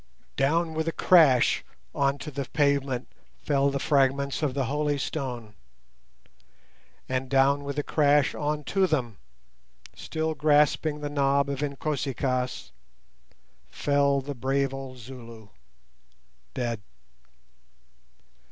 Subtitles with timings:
[0.35, 1.63] Down with a crash
[1.93, 3.07] on to the pavement
[3.37, 5.53] fell the fragments of the holy stone,
[7.07, 9.19] and down with a crash on to them,
[9.95, 12.71] still grasping the knob of Inkosi kaas,
[13.69, 16.81] fell the brave old Zulu—dead.